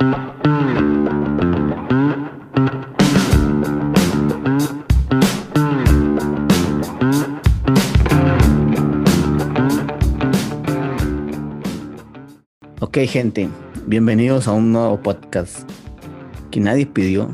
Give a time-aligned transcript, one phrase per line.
[0.00, 0.06] Ok,
[13.08, 13.48] gente,
[13.86, 15.68] bienvenidos a un nuevo podcast
[16.52, 17.28] que nadie pidió,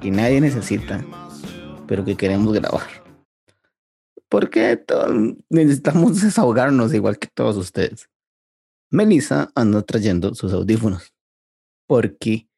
[0.00, 1.04] que nadie necesita,
[1.88, 2.86] pero que queremos grabar.
[4.28, 4.80] Porque
[5.50, 8.08] necesitamos desahogarnos igual que todos ustedes.
[8.88, 11.11] Melissa anda trayendo sus audífonos
[11.92, 12.48] porque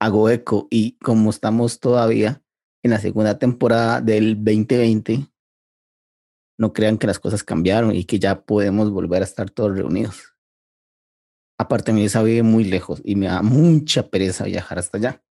[0.00, 2.42] hago eco y como estamos todavía
[2.82, 5.28] en la segunda temporada del 2020,
[6.58, 10.34] no crean que las cosas cambiaron y que ya podemos volver a estar todos reunidos.
[11.60, 15.24] Aparte, Melissa vive muy lejos y me da mucha pereza viajar hasta allá.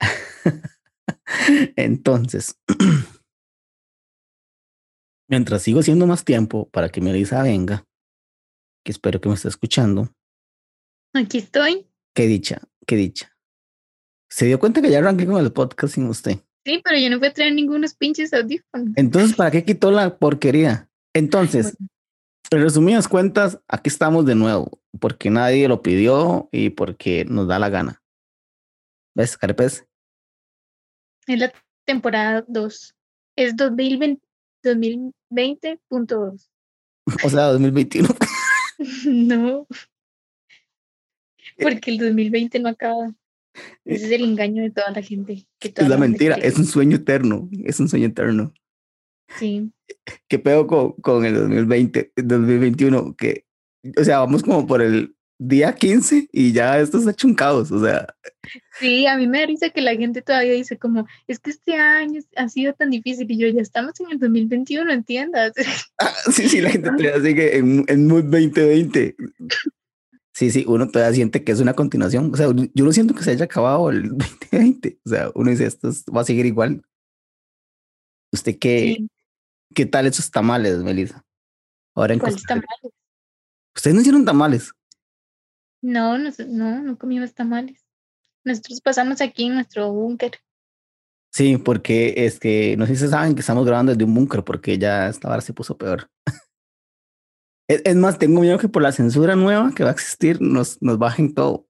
[1.76, 2.58] Entonces,
[5.28, 7.86] mientras sigo haciendo más tiempo para que Melissa venga,
[8.82, 10.08] que espero que me esté escuchando.
[11.12, 11.86] Aquí estoy.
[12.16, 13.36] Qué dicha, qué dicha.
[14.30, 16.38] Se dio cuenta que ya arranqué con el podcast sin usted.
[16.64, 18.94] Sí, pero yo no voy a traer ningunos pinches audífonos.
[18.96, 20.88] Entonces, ¿para qué quitó la porquería?
[21.12, 21.76] Entonces,
[22.50, 27.58] en resumidas cuentas, aquí estamos de nuevo, porque nadie lo pidió y porque nos da
[27.58, 28.02] la gana.
[29.14, 29.86] ¿Ves, Carpes?
[31.26, 31.52] Es la
[31.84, 32.94] temporada 2.
[33.36, 34.20] Es 2020.2.
[34.62, 35.80] 2020.
[37.24, 38.08] O sea, 2021.
[39.04, 39.66] no.
[41.58, 43.14] Porque el 2020 no acaba.
[43.84, 45.46] Ese es el engaño de toda la gente.
[45.58, 47.48] Que es la mentira, es un sueño eterno.
[47.64, 48.52] Es un sueño eterno.
[49.38, 49.70] Sí.
[50.28, 53.16] ¿Qué pedo con, con el 2020, 2021?
[53.16, 53.44] Que,
[53.98, 57.70] o sea, vamos como por el día 15 y ya esto está hecho un caos,
[57.70, 58.06] o sea.
[58.78, 61.74] Sí, a mí me da risa que la gente todavía dice como, es que este
[61.74, 65.52] año ha sido tan difícil y yo ya estamos en el 2021, entiendas.
[65.98, 69.16] Ah, sí, sí, la gente todavía sigue en, en mood 2020.
[70.36, 72.30] Sí, sí, uno todavía siente que es una continuación.
[72.30, 75.00] O sea, yo no siento que se haya acabado el 2020.
[75.02, 76.82] O sea, uno dice, esto va a seguir igual.
[78.30, 78.98] ¿Usted qué,
[79.74, 81.24] qué tal esos tamales, Melissa?
[81.94, 82.68] Ahora en ¿Cuáles tamales?
[83.74, 84.72] ¿Ustedes no hicieron tamales?
[85.80, 87.86] No, no, no, no comimos tamales.
[88.44, 90.32] Nosotros pasamos aquí en nuestro búnker.
[91.32, 94.76] Sí, porque es que no sé si saben que estamos grabando desde un búnker porque
[94.76, 96.10] ya esta hora se puso peor.
[97.68, 100.98] es, más, tengo miedo que por la censura nueva que va a existir nos, nos
[100.98, 101.66] bajen todo.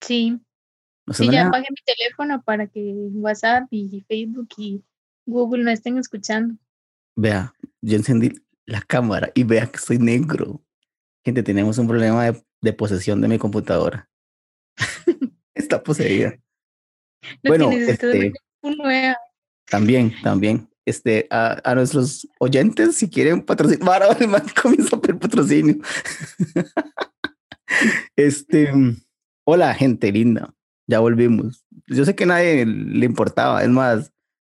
[0.00, 0.40] Sí.
[1.12, 4.84] sí, ya apagué mi teléfono para que WhatsApp y Facebook y
[5.26, 6.54] Google no estén escuchando.
[7.16, 8.32] Vea, yo encendí
[8.64, 10.62] la cámara y vea que estoy negro.
[11.24, 14.08] Gente, tenemos un problema de de posesión de mi computadora.
[15.54, 16.38] Está poseída.
[17.44, 18.32] bueno, este,
[19.66, 20.68] también, también.
[20.88, 24.16] Este, a, a, nuestros oyentes, si quieren patrocinar, ahora
[24.60, 25.76] comienza a pedir patrocinio.
[28.16, 28.72] este,
[29.44, 30.54] hola, gente linda.
[30.86, 31.66] Ya volvimos.
[31.86, 33.62] Yo sé que a nadie le importaba.
[33.62, 34.12] Es más,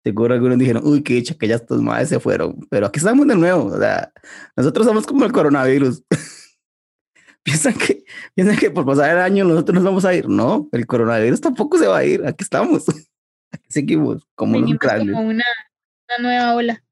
[0.06, 2.66] seguro algunos dijeron, uy, qué dicha que ya estos madres se fueron.
[2.70, 3.66] Pero aquí estamos de nuevo.
[3.66, 4.14] O sea,
[4.56, 6.02] nosotros somos como el coronavirus.
[7.44, 10.30] piensan que, piensan que por pasar el año nosotros nos vamos a ir.
[10.30, 12.26] No, el coronavirus tampoco se va a ir.
[12.26, 12.86] Aquí estamos.
[13.52, 15.44] Aquí seguimos como un Como una,
[16.18, 16.84] una, nueva ola.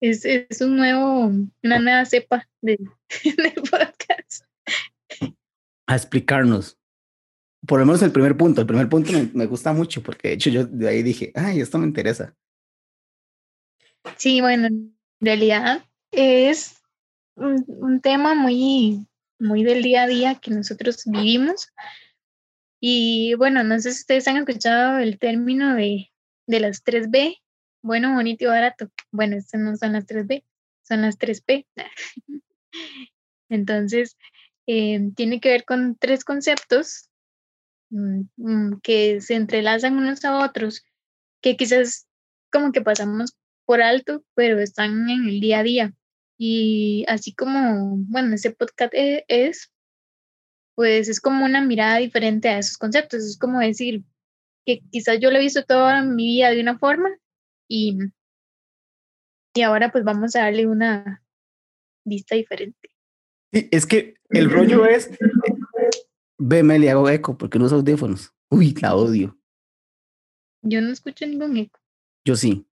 [0.00, 1.30] Es, es un nuevo,
[1.62, 2.78] una nueva cepa de,
[3.24, 4.44] de podcast.
[5.86, 6.78] A explicarnos.
[7.66, 8.60] Por lo menos el primer punto.
[8.60, 11.60] El primer punto me, me gusta mucho porque de hecho yo de ahí dije, ay,
[11.60, 12.34] esto me interesa.
[14.16, 16.80] Sí, bueno, en realidad es
[17.34, 19.06] un, un tema muy,
[19.38, 21.68] muy del día a día que nosotros vivimos.
[22.80, 26.10] Y bueno, no sé si ustedes han escuchado el término de,
[26.46, 27.38] de las 3B,
[27.82, 28.90] bueno, bonito y barato.
[29.10, 30.44] Bueno, estas no son las 3B,
[30.82, 31.66] son las 3P.
[33.48, 34.16] Entonces,
[34.66, 37.08] eh, tiene que ver con tres conceptos
[37.90, 40.84] mm, mm, que se entrelazan unos a otros,
[41.42, 42.06] que quizás
[42.52, 45.94] como que pasamos por alto, pero están en el día a día.
[46.38, 49.72] Y así como, bueno, ese podcast e, es,
[50.74, 53.24] pues es como una mirada diferente a esos conceptos.
[53.24, 54.04] Es como decir
[54.66, 57.10] que quizás yo lo he visto toda mi vida de una forma
[57.70, 57.96] y,
[59.54, 61.24] y ahora pues vamos a darle una
[62.04, 62.90] vista diferente.
[63.52, 65.10] Sí, es que el rollo es,
[66.38, 68.34] ve Meli, hago eco porque no uso audífonos.
[68.50, 69.38] Uy, la odio.
[70.62, 71.78] Yo no escucho ningún eco.
[72.26, 72.66] Yo sí.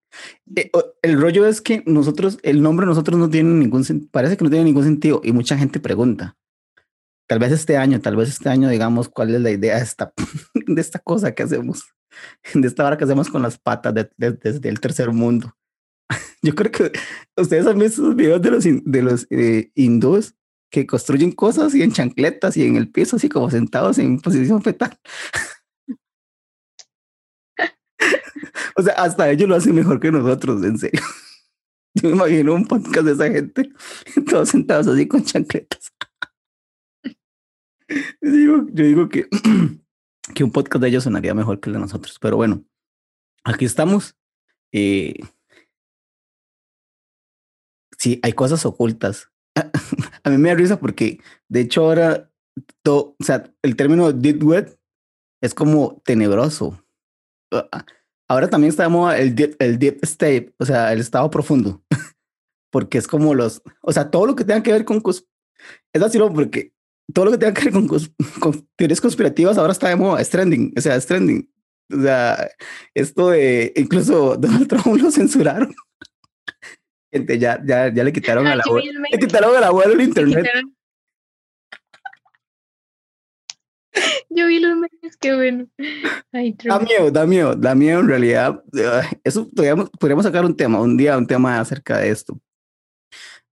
[0.57, 0.71] Eh,
[1.03, 4.51] el rollo es que nosotros, el nombre de nosotros no tiene ningún, parece que no
[4.51, 6.37] tiene ningún sentido y mucha gente pregunta.
[7.29, 10.13] Tal vez este año, tal vez este año digamos cuál es la idea de esta,
[10.67, 11.85] de esta cosa que hacemos,
[12.55, 15.55] de esta hora que hacemos con las patas desde el tercer mundo.
[16.43, 16.93] Yo creo que
[17.37, 19.71] ustedes han visto los videos de los, de los eh,
[20.71, 24.63] que construyen cosas y en chancletas y en el piso, así como sentados en posición
[24.63, 24.99] fetal.
[28.77, 31.03] o sea, hasta ellos lo hacen mejor que nosotros, en serio.
[31.95, 33.71] Yo me imagino un podcast de esa gente,
[34.29, 35.91] todos sentados así con chancletas.
[38.21, 39.27] Yo digo que,
[40.35, 42.65] que un podcast de ellos sonaría mejor que el de nosotros, pero bueno,
[43.45, 44.17] aquí estamos.
[44.73, 45.15] Eh,
[47.99, 49.31] sí, hay cosas ocultas.
[50.25, 52.31] A mí me da risa porque, de hecho, ahora,
[52.83, 54.79] todo, o sea, el término deep web
[55.41, 56.83] es como tenebroso.
[57.53, 57.85] Ah,
[58.29, 61.83] ahora también está de el deep, el deep state, o sea, el estado profundo,
[62.71, 65.03] porque es como los, o sea, todo lo que tenga que ver con,
[65.93, 66.73] es así, porque
[67.13, 70.29] todo lo que tenga que ver con, con, teorías conspirativas ahora está de moda, es
[70.31, 71.51] trending, o sea, es trending.
[71.91, 72.51] O sea,
[72.95, 75.75] esto de incluso Donald Trump lo censuraron.
[77.11, 79.01] Gente, ya, ya, ya le quitaron a la abuela.
[79.11, 80.47] Le quitaron a la abuela el internet.
[84.29, 85.67] Yo vi los memes, qué bueno.
[86.65, 88.63] da miedo, da miedo, da miedo en realidad.
[89.25, 92.39] Eso podríamos, podríamos sacar un tema, un día un tema acerca de esto.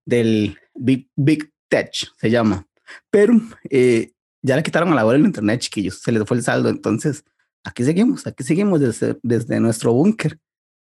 [0.05, 2.67] Del Big, Big Tech se llama.
[3.11, 3.35] Pero
[3.71, 4.13] eh,
[4.43, 6.01] ya le quitaron a la abuela el internet, chiquillos.
[6.01, 6.69] Se les fue el saldo.
[6.69, 7.25] Entonces,
[7.65, 10.39] aquí seguimos, aquí seguimos desde, desde nuestro búnker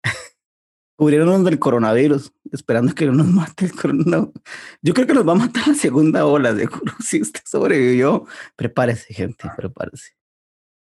[0.96, 4.34] cubriéndonos del coronavirus, esperando que no nos mate el coronavirus.
[4.82, 6.68] Yo creo que nos va a matar la segunda ola, de
[7.00, 8.26] Si usted sobrevivió,
[8.56, 10.16] prepárese, gente, prepárese.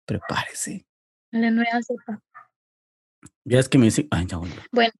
[0.07, 0.87] Prepárese.
[1.31, 2.23] La nueva cepa.
[3.45, 4.39] Ya es que me dice, ay, ya
[4.71, 4.93] Bueno.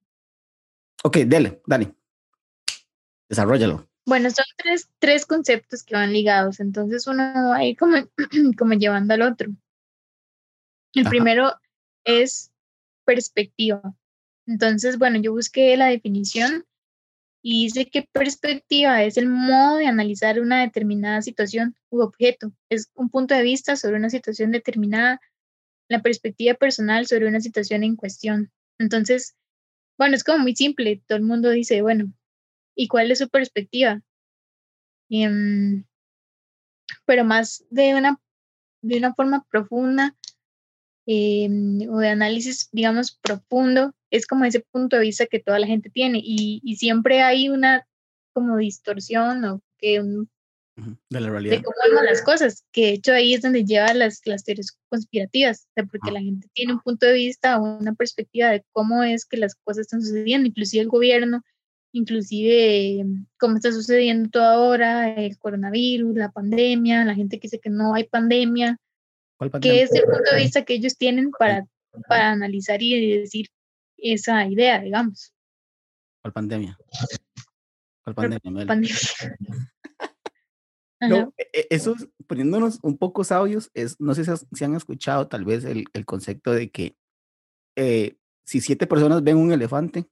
[1.03, 1.93] Ok, dale, Dani.
[3.29, 3.87] Desarrollalo.
[4.05, 7.97] Bueno, son tres, tres conceptos que van ligados, entonces uno va a ir como,
[8.57, 9.51] como llevando al otro.
[10.93, 11.51] El primero
[12.05, 12.51] es
[13.03, 13.81] perspectiva.
[14.47, 16.65] Entonces, bueno, yo busqué la definición
[17.41, 22.51] y dice que perspectiva es el modo de analizar una determinada situación u objeto.
[22.69, 25.19] Es un punto de vista sobre una situación determinada,
[25.89, 28.51] la perspectiva personal sobre una situación en cuestión.
[28.79, 29.35] Entonces,
[29.97, 31.03] bueno, es como muy simple.
[31.07, 32.13] Todo el mundo dice, bueno,
[32.75, 34.01] ¿y cuál es su perspectiva?
[35.09, 35.85] Em,
[37.05, 38.19] pero más de una,
[38.81, 40.15] de una forma profunda
[41.05, 45.67] em, o de análisis, digamos, profundo, es como ese punto de vista que toda la
[45.67, 47.87] gente tiene y, y siempre hay una
[48.33, 50.29] como distorsión o que un,
[51.09, 51.57] de la realidad.
[51.57, 54.77] De cómo vemos las cosas, que de hecho ahí es donde lleva las, las teorías
[54.89, 59.25] conspirativas, porque la gente tiene un punto de vista o una perspectiva de cómo es
[59.25, 61.43] que las cosas están sucediendo, inclusive el gobierno,
[61.95, 67.59] inclusive em, cómo está sucediendo todo ahora, el coronavirus, la pandemia, la gente que dice
[67.59, 68.77] que no hay pandemia,
[69.61, 71.65] que es el punto de vista que ellos tienen para,
[72.07, 73.47] para analizar y decir
[73.97, 75.33] esa idea, digamos.
[76.21, 76.77] ¿Cuál pandemia?
[78.03, 78.65] ¿Cuál pandemia?
[78.65, 78.95] pandemia.
[80.99, 81.95] no, e, e, eso
[82.27, 86.51] poniéndonos un poco sabios, es, no sé si, han escuchado tal vez el, el concepto
[86.51, 86.97] de que
[87.77, 90.09] eh, si siete personas ven un elefante,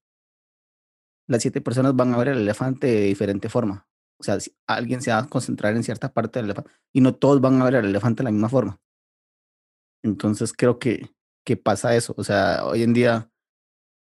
[1.28, 3.88] las siete personas van a ver el elefante de diferente forma.
[4.20, 7.16] O sea, si alguien se va a concentrar en cierta parte del elefante y no
[7.16, 8.80] todos van a ver el elefante de la misma forma.
[10.04, 11.10] Entonces creo que,
[11.46, 12.14] que pasa eso.
[12.18, 13.30] O sea, hoy en día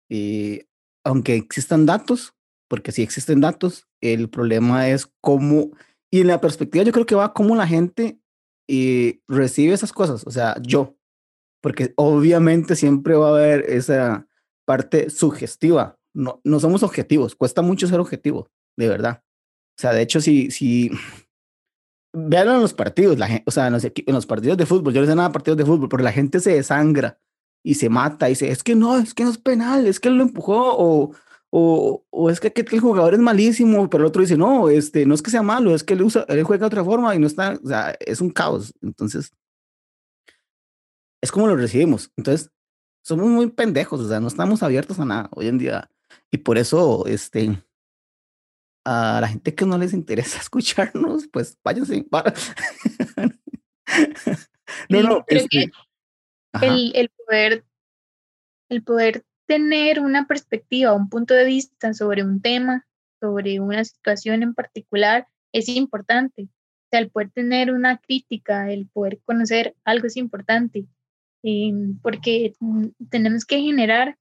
[0.08, 0.66] eh,
[1.04, 2.34] aunque existan datos,
[2.68, 5.70] porque si existen datos, el problema es cómo,
[6.10, 8.18] y en la perspectiva yo creo que va cómo la gente
[8.68, 10.96] eh, recibe esas cosas, o sea, yo,
[11.62, 14.26] porque obviamente siempre va a haber esa
[14.64, 19.22] parte sugestiva, no, no somos objetivos, cuesta mucho ser objetivo, de verdad.
[19.78, 20.90] O sea, de hecho, si, si
[22.12, 24.94] vean en los partidos, la gente, o sea, en los, en los partidos de fútbol,
[24.94, 27.18] yo no sé nada de partidos de fútbol, pero la gente se desangra
[27.62, 30.08] y se mata y dice, es que no, es que no es penal, es que
[30.08, 31.12] lo empujó o,
[31.50, 35.04] o, o es que, que, el jugador es malísimo, pero el otro dice, no, este,
[35.04, 37.18] no es que sea malo, es que él, usa, él juega de otra forma y
[37.18, 38.72] no está, o sea, es un caos.
[38.80, 39.32] Entonces,
[41.22, 42.10] es como lo recibimos.
[42.16, 42.50] Entonces,
[43.02, 45.90] somos muy pendejos, o sea, no estamos abiertos a nada hoy en día.
[46.30, 47.62] Y por eso, este,
[48.84, 52.06] a la gente que no les interesa escucharnos, pues váyanse.
[54.88, 55.70] no, no, este,
[56.62, 57.64] el, el, poder,
[58.68, 62.86] el poder tener una perspectiva, un punto de vista sobre un tema,
[63.20, 66.42] sobre una situación en particular, es importante.
[66.42, 70.86] O sea, el poder tener una crítica, el poder conocer algo es importante,
[71.42, 72.54] eh, porque
[73.10, 74.16] tenemos que generar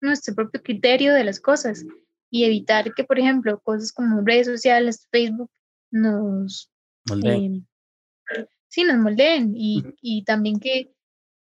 [0.00, 1.84] nuestro propio criterio de las cosas
[2.30, 5.50] y evitar que, por ejemplo, cosas como redes sociales, Facebook,
[5.90, 6.70] nos...
[7.08, 7.66] Moldeen.
[8.36, 10.94] Eh, sí, nos moldeen y, y también que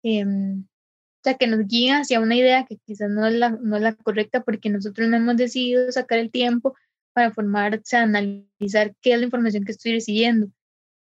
[0.02, 3.76] Em, o sea, que nos guía hacia una idea que quizás no es, la, no
[3.76, 6.76] es la correcta porque nosotros no hemos decidido sacar el tiempo
[7.12, 10.50] para formar, o analizar qué es la información que estoy recibiendo.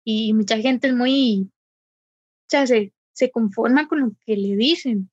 [0.04, 5.10] Y mucha gente es muy, o sea, se, se conforma con lo que le dicen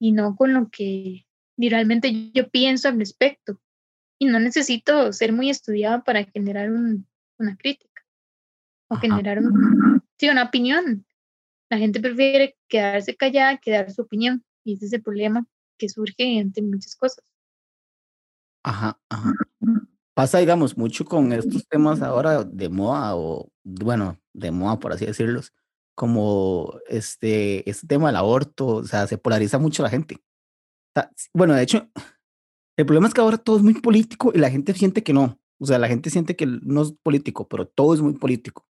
[0.00, 1.23] y no con lo que
[1.56, 3.60] realmente yo pienso al respecto.
[4.18, 8.02] Y no necesito ser muy estudiado para generar una crítica
[8.88, 9.40] o generar
[10.18, 11.04] sí, una opinión.
[11.70, 14.44] La gente prefiere quedarse callada que dar su opinión.
[14.64, 15.46] Y ese es el problema
[15.78, 17.24] que surge entre muchas cosas.
[18.62, 19.32] Ajá, ajá.
[20.14, 25.04] Pasa, digamos, mucho con estos temas ahora de moda o, bueno, de moda, por así
[25.04, 25.52] decirlos,
[25.96, 30.22] como este, este tema del aborto, o sea, se polariza mucho la gente.
[31.32, 31.88] Bueno, de hecho,
[32.76, 35.38] el problema es que ahora todo es muy político y la gente siente que no.
[35.60, 38.66] O sea, la gente siente que no es político, pero todo es muy político.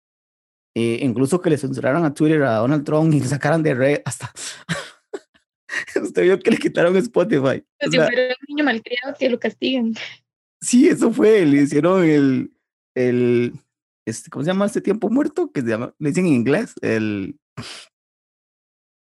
[0.76, 4.02] Eh, incluso que le censuraron a Twitter a Donald Trump y le sacaran de red
[4.06, 4.32] hasta...
[6.02, 7.64] Usted vio que le quitaron Spotify.
[7.80, 9.96] si fuera un niño malcriado que lo castiguen.
[10.62, 12.54] Sí, eso fue, le hicieron el,
[12.96, 13.54] el,
[14.06, 15.52] este, ¿cómo se llama este tiempo muerto?
[15.52, 17.40] Que se llama, le dicen en inglés, el,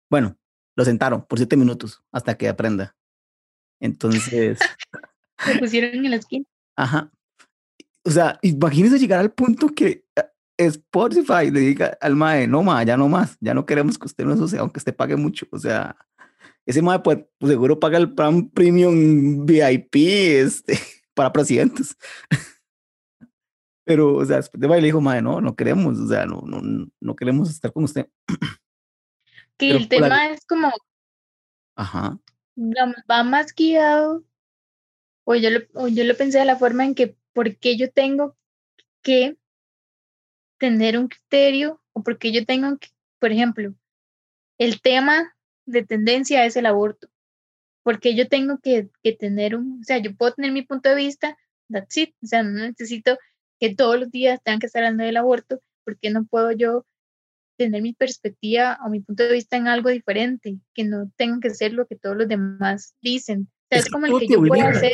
[0.10, 0.38] bueno,
[0.78, 2.96] lo sentaron por siete minutos hasta que aprenda.
[3.82, 4.60] Entonces.
[5.54, 6.46] Lo pusieron en la esquina.
[6.78, 7.12] Ajá.
[8.06, 10.24] O sea, imagínese llegar al punto que eh,
[10.58, 14.26] Spotify le diga al mae, no ma, ya no más, ya no queremos que usted
[14.26, 15.48] nos use, aunque usted pague mucho.
[15.52, 15.96] O sea,
[16.66, 20.78] ese mae pues, pues seguro paga el plan premium VIP este,
[21.14, 21.98] para presidentes.
[23.84, 27.16] Pero, o sea, Spotify le dijo, mae, no, no queremos, o sea, no, no, no
[27.16, 28.08] queremos estar con usted.
[29.58, 30.72] Que el tema es como.
[31.76, 32.18] Ajá.
[32.56, 34.24] Va más guiado.
[35.24, 37.92] O yo, lo, o yo lo pensé de la forma en que, ¿por qué yo
[37.92, 38.36] tengo
[39.02, 39.38] que
[40.58, 42.90] tener un criterio o porque yo tengo que,
[43.20, 43.74] por ejemplo,
[44.58, 47.08] el tema de tendencia es el aborto,
[47.84, 50.96] porque yo tengo que, que, tener un, o sea, yo puedo tener mi punto de
[50.96, 51.38] vista,
[51.70, 53.18] that's it, o sea, no necesito
[53.60, 56.86] que todos los días tengan que estar hablando del aborto, porque no puedo yo
[57.66, 61.52] tener mi perspectiva o mi punto de vista en algo diferente, que no tenga que
[61.52, 63.48] ser lo que todos los demás dicen.
[63.50, 64.92] O sea, es, como el que yo pueda hacer,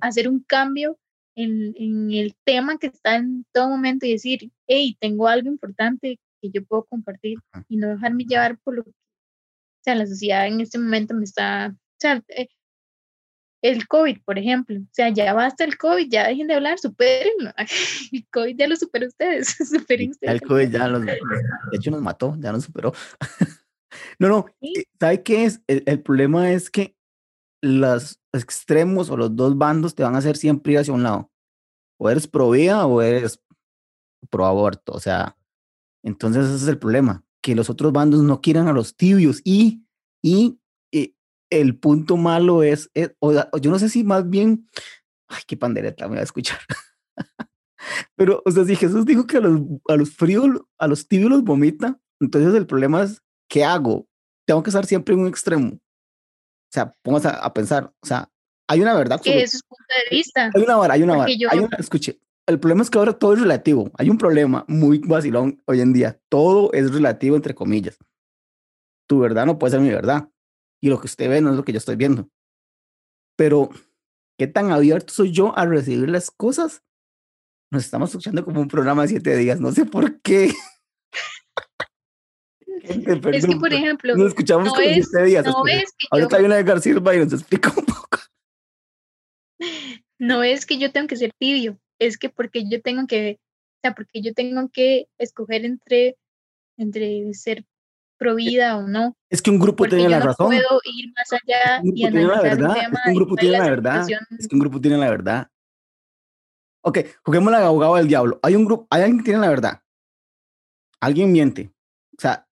[0.00, 0.98] hacer un cambio
[1.34, 6.50] en, el tema que está en todo momento y decir, hey, tengo algo importante que
[6.50, 10.60] yo puedo compartir y no dejarme llevar por lo que, o sea, la sociedad en
[10.60, 12.48] este momento me está, o sea, eh,
[13.62, 17.52] el COVID, por ejemplo, o sea, ya basta el COVID, ya dejen de hablar, supérenlo.
[18.12, 20.34] El COVID ya lo superó ustedes, superen ustedes.
[20.34, 21.18] El COVID ya los, de
[21.72, 22.92] hecho nos mató, ya nos superó.
[24.18, 25.60] No, no, eh, ¿sabe qué es?
[25.66, 26.96] El, el problema es que
[27.60, 31.30] los extremos o los dos bandos te van a hacer siempre ir hacia un lado.
[31.98, 33.40] O eres pro vida o eres
[34.30, 34.92] pro aborto.
[34.92, 35.36] O sea,
[36.04, 39.84] entonces ese es el problema, que los otros bandos no quieran a los tibios y,
[40.22, 40.58] y,
[41.50, 44.68] el punto malo es, eh, o, yo no sé si más bien,
[45.28, 46.58] ay, qué pandereta me voy a escuchar.
[48.16, 50.46] Pero, o sea, si Jesús dijo que a los, a los fríos,
[50.78, 54.06] a los tibios los vomita, entonces el problema es, ¿qué hago?
[54.46, 55.68] Tengo que estar siempre en un extremo.
[55.70, 58.30] O sea, póngase a, pensar, o sea,
[58.68, 59.20] hay una verdad.
[59.22, 60.50] Que es su punto de vista.
[60.54, 61.32] Hay una vara, hay una vara.
[61.78, 63.90] escuche, el problema es que ahora todo es relativo.
[63.98, 66.20] Hay un problema muy vacilón hoy en día.
[66.28, 67.98] Todo es relativo, entre comillas.
[69.06, 70.28] Tu verdad no puede ser mi verdad.
[70.80, 72.28] Y lo que usted ve no es lo que yo estoy viendo.
[73.36, 73.70] Pero,
[74.38, 76.82] ¿qué tan abierto soy yo a recibir las cosas?
[77.70, 79.60] Nos estamos escuchando como un programa de siete días.
[79.60, 80.50] No sé por qué.
[82.82, 85.44] es que, por ejemplo, nos escuchamos no como es, días.
[85.44, 86.36] No es que Ahorita yo...
[86.38, 88.18] hay una de García y nos explica un poco.
[90.18, 93.78] No es que yo tengo que ser tibio, es que porque yo tengo que, o
[93.82, 96.16] sea, porque yo tengo que escoger entre,
[96.76, 97.64] entre ser
[98.18, 99.16] provida o no.
[99.30, 100.50] Es que un grupo tiene la razón.
[100.50, 102.76] No puedo ir más allá y analizar la verdad.
[102.76, 104.06] es que un grupo tiene la verdad.
[104.38, 105.50] Es que un grupo tiene la verdad.
[106.82, 108.38] Ok, juguemos la abogado del diablo.
[108.42, 109.82] Hay un grupo, hay alguien que tiene la verdad.
[111.00, 111.72] Alguien miente.
[112.16, 112.48] O sea,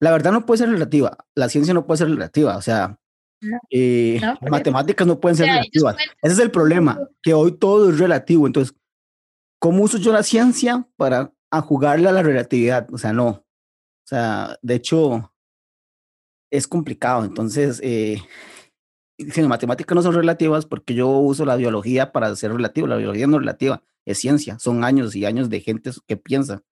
[0.00, 2.98] la verdad no puede ser relativa, la ciencia no puede ser relativa, o sea,
[3.70, 4.20] eh,
[4.50, 5.96] matemáticas no pueden ser relativas.
[6.22, 8.46] Ese es el problema, que hoy todo es relativo.
[8.46, 8.74] Entonces,
[9.58, 11.32] ¿cómo uso yo la ciencia para
[11.62, 12.86] jugarle a la relatividad?
[12.92, 13.43] O sea, no.
[14.04, 15.32] O sea, de hecho,
[16.50, 17.24] es complicado.
[17.24, 18.22] Entonces, eh,
[19.18, 22.86] si las matemáticas no son relativas, porque yo uso la biología para ser relativo.
[22.86, 24.58] La biología no es relativa, es ciencia.
[24.58, 26.62] Son años y años de gente que piensa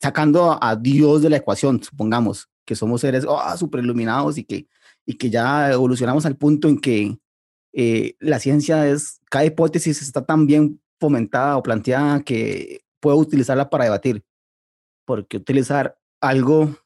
[0.00, 4.68] sacando a Dios de la ecuación, supongamos que somos seres oh, super iluminados y que,
[5.06, 7.18] y que ya evolucionamos al punto en que
[7.72, 13.68] eh, la ciencia es, cada hipótesis está tan bien fomentada o planteada que puedo utilizarla
[13.68, 14.24] para debatir.
[15.06, 16.76] Porque utilizar algo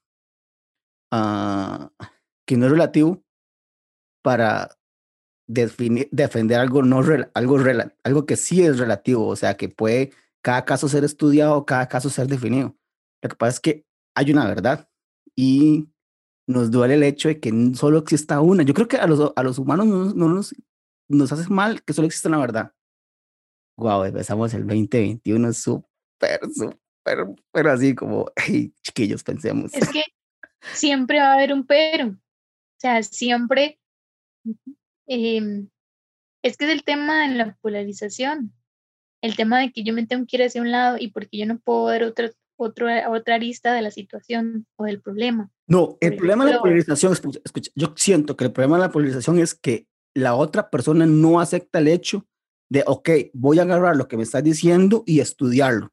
[1.13, 1.89] uh,
[2.47, 3.23] que no es relativo
[4.23, 4.71] para
[5.47, 7.03] defender algo, no,
[7.35, 7.59] algo,
[8.05, 12.11] algo que sí es relativo, o sea, que puede cada caso ser estudiado, cada caso
[12.11, 12.77] ser definido.
[13.23, 14.89] Lo que pasa es que hay una verdad
[15.35, 15.89] y
[16.47, 18.63] nos duele el hecho de que solo exista una.
[18.63, 20.55] Yo creo que a los, a los humanos no, nos,
[21.09, 22.73] nos hace mal que solo exista una verdad.
[23.79, 26.79] Wow, empezamos el 2021 súper, súper,
[27.53, 29.75] pero así como, hey, chiquillos, pensemos.
[29.75, 30.05] Es que
[30.61, 32.09] siempre va a haber un pero.
[32.09, 33.79] O sea, siempre
[35.07, 35.69] em,
[36.43, 38.53] es que es el tema de la polarización,
[39.23, 41.47] el tema de que yo me tengo que ir hacia un lado y porque yo
[41.47, 45.51] no puedo ver otra, otra, otra arista de la situación o del problema.
[45.67, 49.39] No, el problema de la polarización, escucha, yo siento que el problema de la polarización
[49.39, 52.27] es que la otra persona no acepta el hecho
[52.71, 55.93] de, ok, voy a agarrar lo que me estás diciendo y estudiarlo.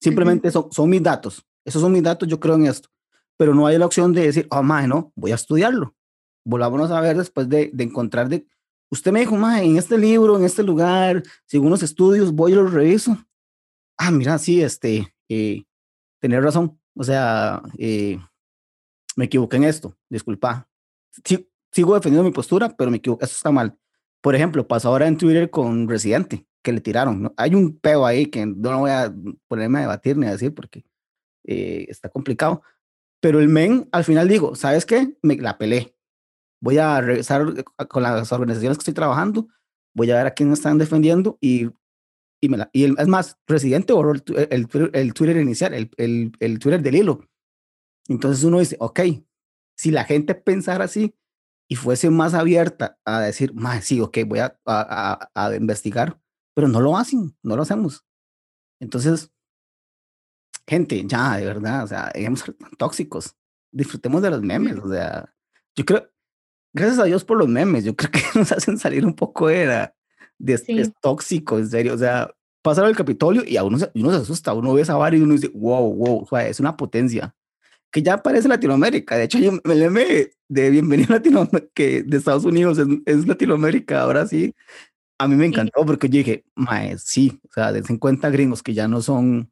[0.00, 1.44] Simplemente son, son mis datos.
[1.64, 2.88] Esos son mis datos, yo creo en esto.
[3.36, 5.94] Pero no hay la opción de decir, oh, más no, voy a estudiarlo.
[6.44, 8.46] Volvámonos a ver después de, de encontrar de...
[8.90, 12.54] Usted me dijo, más en este libro, en este lugar, según unos estudios, voy y
[12.54, 13.18] los reviso.
[13.98, 15.64] Ah, mira, sí, este, eh,
[16.20, 16.80] tener razón.
[16.94, 18.18] O sea, eh,
[19.16, 20.68] me equivoqué en esto, disculpa.
[21.72, 23.76] sigo defendiendo mi postura, pero me equivoqué, eso está mal.
[24.20, 27.32] Por ejemplo, pasó ahora en Twitter con Residente, que le tiraron.
[27.38, 29.10] Hay un peo ahí que no voy a
[29.48, 30.84] ponerme a debatir ni a decir porque
[31.44, 32.62] eh, está complicado.
[33.20, 35.16] Pero el men al final digo, ¿sabes qué?
[35.22, 35.96] Me la pelé.
[36.60, 39.48] Voy a revisar con las organizaciones que estoy trabajando,
[39.94, 41.70] voy a ver a quién están defendiendo y
[42.40, 44.22] y, me la, y es más, Residente borró el,
[44.92, 47.28] el, Twitter inicial, el, el, el, Twitter del hilo.
[48.06, 49.00] Entonces uno dice, ok,
[49.76, 51.16] si la gente pensara así
[51.68, 56.20] y fuese más abierta a decir, más sí, ok, voy a, a, a, investigar,
[56.58, 58.04] pero no lo hacen, no lo hacemos.
[58.80, 59.30] Entonces,
[60.66, 62.42] gente, ya, de verdad, o sea, digamos,
[62.76, 63.36] tóxicos.
[63.70, 65.32] Disfrutemos de los memes, o sea,
[65.76, 66.10] yo creo,
[66.72, 69.66] gracias a Dios por los memes, yo creo que nos hacen salir un poco de
[69.66, 69.94] la,
[70.44, 70.66] es
[71.00, 71.94] tóxico, en serio.
[71.94, 74.96] O sea, pasar al Capitolio y a uno se, uno se asusta, uno ve esa
[74.96, 77.36] vara y uno dice, wow, wow, o sea, es una potencia
[77.92, 79.16] que ya parece Latinoamérica.
[79.16, 84.02] De hecho, yo me leme de Bienvenido a Latinoamérica, que de Estados Unidos es, Latinoamérica,
[84.02, 84.56] ahora sí.
[85.18, 88.62] A mí me encantó porque yo dije, mae, sí, o sea, dense en cuenta gringos
[88.62, 89.50] que ya no son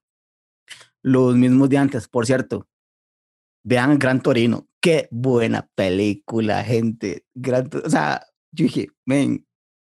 [1.03, 2.09] los mismos de antes.
[2.09, 2.69] Por cierto,
[3.65, 7.27] vean Gran Torino, qué buena película, gente.
[7.35, 9.47] Gran, o sea, yo dije, ven,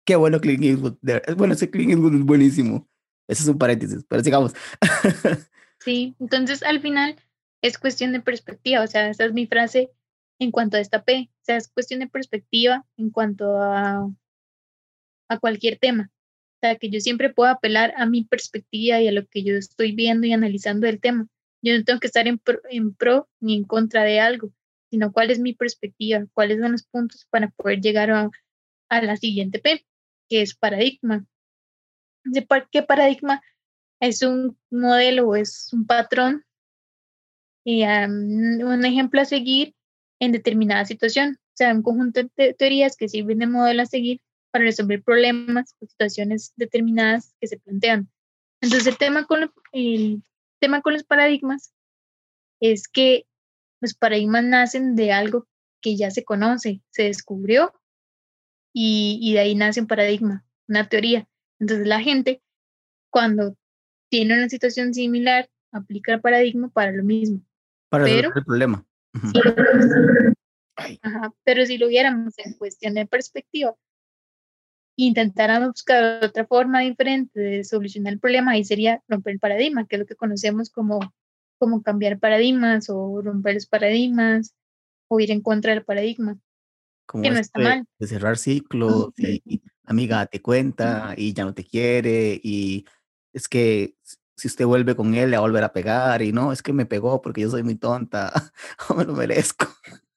[0.05, 0.97] Qué bueno Clint Eastwood.
[1.37, 2.87] Bueno, ese Clint Eastwood es buenísimo.
[3.27, 4.53] Ese es un paréntesis, pero sigamos.
[5.79, 7.15] sí, entonces al final
[7.61, 8.83] es cuestión de perspectiva.
[8.83, 9.91] O sea, esa es mi frase
[10.39, 11.29] en cuanto a esta P.
[11.31, 14.09] O sea, es cuestión de perspectiva en cuanto a,
[15.33, 16.11] a cualquier tema.
[16.57, 19.55] O sea, que yo siempre puedo apelar a mi perspectiva y a lo que yo
[19.55, 21.27] estoy viendo y analizando del tema.
[21.61, 22.39] Yo no tengo que estar en
[22.93, 24.51] pro ni en contra de algo,
[24.89, 28.31] sino cuál es mi perspectiva, cuáles son los puntos para poder llegar a,
[28.89, 29.85] la siguiente P
[30.29, 31.25] que es paradigma.
[32.71, 33.41] ¿Qué paradigma?
[33.99, 36.45] Es un modelo o es un patrón,
[37.63, 39.75] y, un ejemplo a seguir
[40.19, 41.39] en determinada situación.
[41.39, 44.21] O sea, un conjunto de teorías que sirven de modelo a seguir
[44.53, 48.07] para resolver problemas o situaciones determinadas que se plantean.
[48.61, 50.21] Entonces, el tema con, el
[50.59, 51.73] tema con los paradigmas
[52.61, 53.25] es que
[53.81, 55.47] los paradigmas nacen de algo
[55.81, 57.73] que ya se conoce, se descubrió
[58.73, 61.27] y, de ahí nace un paradigma, una teoría.
[61.59, 62.41] Entonces la gente,
[63.09, 63.57] cuando
[64.09, 67.41] tiene una situación similar, aplica el paradigma para lo mismo.
[67.89, 68.85] Para pero, el problema.
[71.43, 73.75] pero si lo viéramos en cuestión de perspectiva,
[74.95, 79.95] intentáramos buscar otra forma diferente de solucionar el problema, ahí sería romper el paradigma, que
[79.95, 80.99] es lo que conocemos como,
[81.57, 84.53] como cambiar paradigmas o romper los paradigmas
[85.07, 86.37] o ir en contra del paradigma
[87.05, 92.85] como de, cerrar ciclos y, amiga te cuenta y ya no te quiere y
[93.33, 93.95] es que
[94.35, 96.73] si usted vuelve con él le va a volver a pegar y no, es que
[96.73, 98.31] me pegó porque yo soy muy tonta,
[98.89, 99.67] no me lo merezco.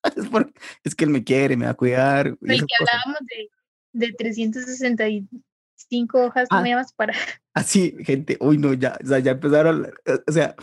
[0.17, 0.53] es, porque,
[0.85, 2.27] es que él me quiere, me va a cuidar.
[2.27, 3.51] El que hablábamos de,
[3.97, 7.15] de 365 hojas ah, nuevas para...
[7.55, 9.91] Así, gente, uy no, ya, o sea, ya empezaron,
[10.27, 10.55] o sea,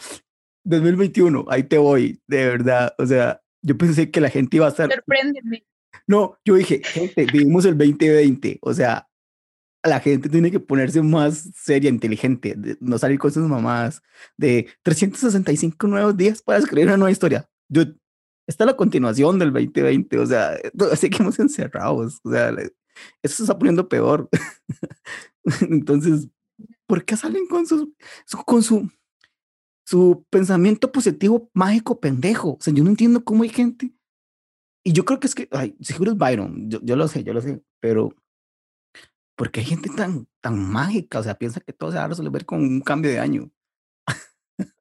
[0.63, 4.69] 2021, ahí te voy, de verdad, o sea, yo pensé que la gente iba a
[4.69, 4.91] estar...
[4.91, 5.65] Sorpréndeme.
[6.07, 9.07] No, yo dije, gente, vivimos el 2020, o sea,
[9.83, 14.01] la gente tiene que ponerse más seria, inteligente, no salir con sus mamás,
[14.37, 17.49] de 365 nuevos días para escribir una nueva historia.
[17.69, 17.95] Dude,
[18.47, 20.57] esta es la continuación del 2020, o sea,
[20.95, 22.53] seguimos encerrados, o sea,
[23.21, 24.29] eso se está poniendo peor.
[25.69, 26.27] Entonces,
[26.87, 27.89] ¿por qué salen con, sus,
[28.45, 28.89] con su,
[29.85, 32.51] su pensamiento positivo mágico pendejo?
[32.51, 33.93] O sea, yo no entiendo cómo hay gente
[34.85, 37.33] y yo creo que es que, ay, seguro es Byron, yo, yo lo sé, yo
[37.33, 38.13] lo sé, pero
[39.37, 42.45] porque hay gente tan, tan mágica, o sea, piensa que todo se va a resolver
[42.45, 43.49] con un cambio de año.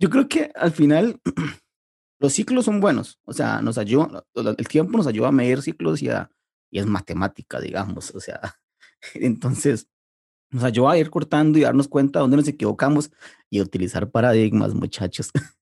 [0.00, 1.20] Yo creo que al final
[2.20, 6.02] los ciclos son buenos, o sea, nos ayuda, el tiempo nos ayuda a medir ciclos
[6.02, 6.08] y,
[6.70, 8.40] y es matemática, digamos, o sea,
[9.14, 9.88] entonces
[10.50, 13.10] nos ayuda a ir cortando y darnos cuenta de dónde nos equivocamos
[13.50, 15.30] y utilizar paradigmas, muchachos.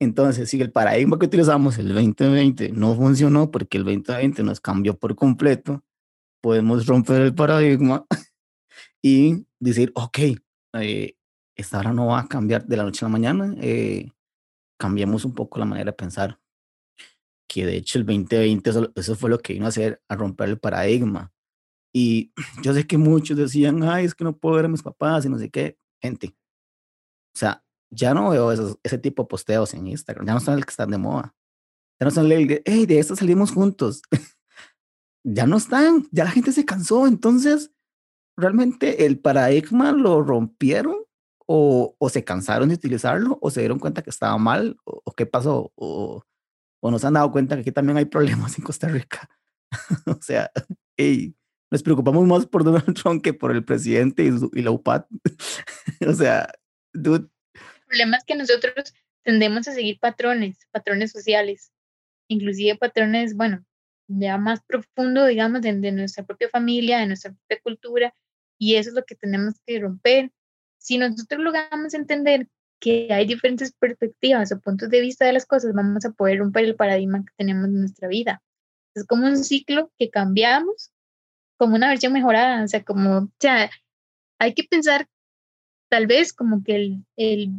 [0.00, 4.98] Entonces, si el paradigma que utilizamos el 2020 no funcionó porque el 2020 nos cambió
[4.98, 5.84] por completo,
[6.42, 8.04] podemos romper el paradigma
[9.02, 10.18] y decir, ok,
[10.74, 11.16] eh,
[11.56, 14.10] esta hora no va a cambiar de la noche a la mañana, eh,
[14.78, 16.38] cambiamos un poco la manera de pensar.
[17.54, 20.58] Que de hecho el 2020 eso, fue lo que vino a hacer, a romper el
[20.58, 21.32] paradigma.
[21.94, 22.32] Y
[22.64, 25.28] yo sé que muchos decían, ay, es que no puedo ver a mis papás y
[25.28, 25.78] no sé qué.
[26.02, 26.34] Gente,
[27.32, 28.50] o sea, ya no veo
[28.82, 31.32] ese tipo de posteos en Instagram, ya no son el que están de moda.
[32.00, 34.02] Ya no son el de, hey, de esto salimos juntos.
[35.24, 37.70] ya no están, ya la gente se cansó, entonces
[38.36, 40.96] realmente el paradigma lo rompieron
[41.46, 45.24] o, o se cansaron de utilizarlo o se dieron cuenta que estaba mal o, qué
[45.24, 46.24] pasó o,
[46.84, 49.26] o nos han dado cuenta que aquí también hay problemas en Costa Rica.
[50.06, 50.50] o sea,
[50.98, 51.34] hey,
[51.70, 55.06] nos preocupamos más por Donald Trump que por el presidente y, y la UPAD.
[56.06, 56.52] o sea,
[56.92, 57.30] dude.
[57.54, 58.92] El problema es que nosotros
[59.22, 61.72] tendemos a seguir patrones, patrones sociales,
[62.28, 63.64] inclusive patrones, bueno,
[64.06, 68.14] ya más profundo, digamos, de, nuestra propia familia, de nuestra propia cultura,
[68.58, 70.32] y eso es lo que tenemos que romper.
[70.76, 72.46] Si nosotros logramos entender
[72.80, 76.64] que hay diferentes perspectivas o puntos de vista de las cosas, vamos a poder romper
[76.64, 78.42] el paradigma que tenemos en nuestra vida.
[78.94, 80.92] Es como un ciclo que cambiamos
[81.56, 83.70] como una versión mejorada, o sea, como, o sea,
[84.38, 85.08] hay que pensar
[85.88, 87.50] tal vez como que el, el,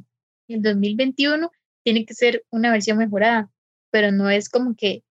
[0.47, 1.51] el 2021
[1.83, 3.49] tiene que ser una versión mejorada,
[3.91, 5.03] pero no es como que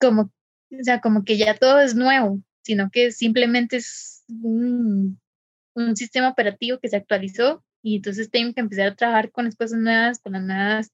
[0.00, 5.20] como, o sea, como que ya todo es nuevo, sino que simplemente es un,
[5.74, 9.54] un sistema operativo que se actualizó y entonces tengo que empezar a trabajar con las
[9.54, 10.90] cosas nuevas, con las nuevas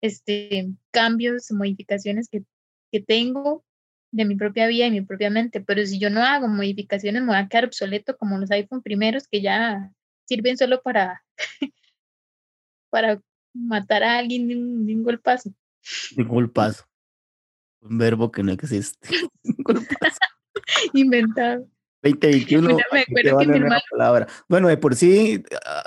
[0.00, 2.44] este, cambios, modificaciones que,
[2.92, 3.64] que tengo
[4.12, 5.60] de mi propia vida y mi propia mente.
[5.60, 9.26] Pero si yo no hago modificaciones, me voy a quedar obsoleto como los iPhone primeros
[9.26, 9.90] que ya
[10.24, 11.24] sirven solo para,
[12.88, 13.20] para
[13.52, 15.52] matar a alguien de un, de un golpazo.
[16.14, 16.84] De un golpazo.
[17.80, 19.08] Un verbo que no existe.
[20.94, 21.68] Inventado.
[22.02, 22.76] 2021.
[23.90, 24.26] palabra.
[24.48, 25.42] Bueno, de por sí,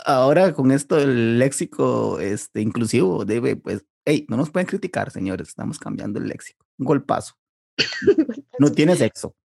[0.06, 5.50] ahora con esto del léxico este, inclusivo, debe, pues, hey, no nos pueden criticar, señores,
[5.50, 6.66] estamos cambiando el léxico.
[6.78, 7.36] Un golpazo.
[8.60, 9.36] no tiene sexo.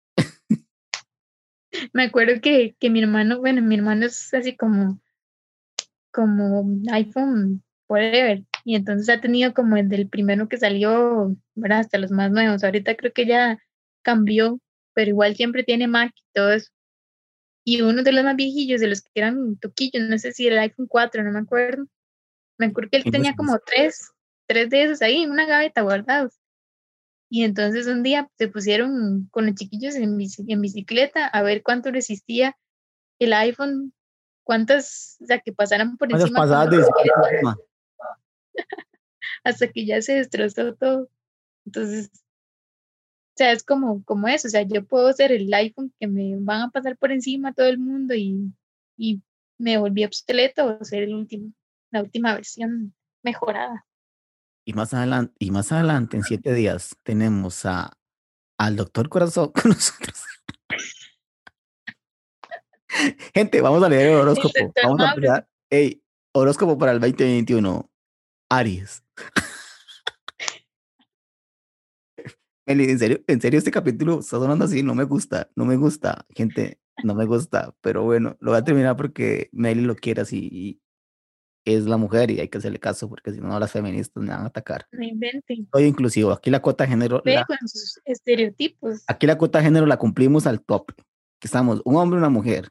[1.93, 5.01] Me acuerdo que, que mi hermano, bueno, mi hermano es así como,
[6.13, 8.45] como iPhone forever.
[8.65, 11.81] Y entonces ha tenido como el del primero que salió, ¿verdad?
[11.81, 12.63] Hasta los más nuevos.
[12.63, 13.59] Ahorita creo que ya
[14.03, 14.61] cambió,
[14.95, 16.71] pero igual siempre tiene Mac y todo eso.
[17.65, 20.59] Y uno de los más viejillos, de los que eran toquillos, no sé si el
[20.59, 21.87] iPhone 4, no me acuerdo.
[22.59, 24.11] Me acuerdo que él tenía como tres,
[24.47, 26.39] tres de esos ahí en una gaveta guardados.
[27.31, 31.91] Y entonces un día se pusieron con los chiquillos en, en bicicleta a ver cuánto
[31.93, 32.57] resistía
[33.21, 33.93] el iPhone,
[34.43, 36.41] cuántas, o sea, que pasaran por encima.
[36.41, 36.85] Pasadas de
[39.45, 41.09] hasta que ya se destrozó todo.
[41.65, 42.11] Entonces,
[43.41, 46.63] sea, es como, como eso, o sea, yo puedo ser el iPhone que me van
[46.63, 48.53] a pasar por encima todo el mundo y,
[48.99, 49.23] y
[49.59, 51.53] me volví obsoleto o ser el último,
[51.91, 53.87] la última versión mejorada.
[54.67, 57.93] Y más adelante, y más adelante, en siete días, tenemos a
[58.59, 60.23] al doctor Corazón con nosotros.
[63.35, 64.73] Gente, vamos a leer el horóscopo.
[64.83, 65.47] Vamos a.
[65.71, 67.91] Hey, horóscopo para el 2021.
[68.51, 69.03] Aries.
[72.71, 75.77] Meli, en serio, en serio, este capítulo está sonando así, no me gusta, no me
[75.77, 80.23] gusta, gente, no me gusta, pero bueno, lo voy a terminar porque Meli lo quiere
[80.23, 80.81] así y
[81.65, 84.43] es la mujer y hay que hacerle caso porque si no las feministas me van
[84.43, 84.87] a atacar.
[84.93, 85.69] No inventen.
[85.73, 87.21] Soy inclusivo, aquí la cuota de género.
[87.25, 89.03] Ve con sus estereotipos.
[89.09, 90.93] Aquí la cuota de género la cumplimos al top.
[91.41, 92.69] Que estamos un hombre y una mujer.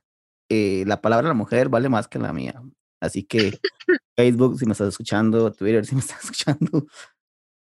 [0.47, 2.63] Eh, la palabra de la mujer vale más que la mía.
[3.01, 3.59] Así que
[4.15, 6.87] Facebook, si me estás escuchando, Twitter, si me estás escuchando,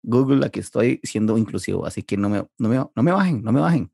[0.03, 1.85] Google, aquí estoy siendo inclusivo.
[1.85, 3.91] Así que no me, no me, no me bajen, no me bajen.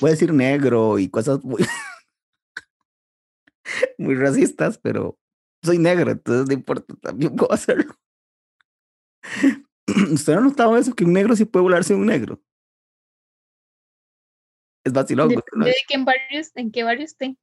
[0.00, 1.62] Voy a decir negro y cosas muy,
[3.98, 5.18] muy racistas, pero
[5.62, 7.94] soy negro, entonces no importa, también puedo hacerlo.
[10.12, 10.94] ¿Usted no ha notado eso?
[10.94, 12.40] Que un negro sí puede volarse un negro.
[14.84, 15.28] Es vacilón.
[15.28, 16.06] Depende de que en,
[16.54, 17.36] en qué barrio esté.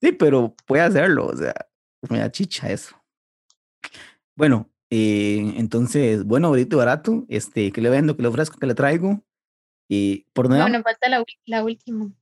[0.00, 1.54] Sí, pero puede hacerlo, o sea,
[2.08, 2.96] me da chicha eso.
[4.36, 8.66] Bueno, eh, entonces, bueno, bonito y barato, este, que le vendo, que le ofrezco, que
[8.66, 9.22] le traigo.
[9.88, 10.68] Y por nada.
[10.68, 12.12] No, falta la, la última.